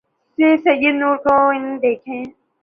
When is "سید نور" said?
0.63-1.15